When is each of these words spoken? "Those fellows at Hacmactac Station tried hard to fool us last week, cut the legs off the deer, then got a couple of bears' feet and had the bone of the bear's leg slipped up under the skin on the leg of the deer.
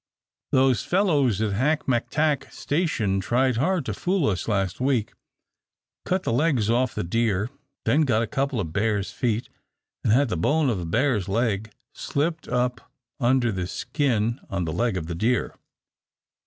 "Those 0.51 0.83
fellows 0.83 1.43
at 1.43 1.53
Hacmactac 1.53 2.51
Station 2.51 3.19
tried 3.19 3.57
hard 3.57 3.85
to 3.85 3.93
fool 3.93 4.29
us 4.31 4.47
last 4.47 4.79
week, 4.81 5.13
cut 6.05 6.23
the 6.23 6.33
legs 6.33 6.71
off 6.71 6.95
the 6.95 7.03
deer, 7.03 7.51
then 7.85 8.01
got 8.01 8.23
a 8.23 8.25
couple 8.25 8.59
of 8.59 8.73
bears' 8.73 9.11
feet 9.11 9.47
and 10.03 10.11
had 10.11 10.29
the 10.29 10.37
bone 10.37 10.71
of 10.71 10.79
the 10.79 10.87
bear's 10.87 11.29
leg 11.29 11.71
slipped 11.93 12.47
up 12.47 12.89
under 13.19 13.51
the 13.51 13.67
skin 13.67 14.41
on 14.49 14.65
the 14.65 14.73
leg 14.73 14.97
of 14.97 15.05
the 15.05 15.13
deer. 15.13 15.53